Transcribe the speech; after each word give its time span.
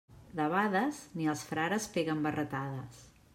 Debades, 0.37 1.01
ni 1.19 1.29
els 1.33 1.43
frares 1.51 1.87
peguen 1.99 2.25
barretades. 2.29 3.05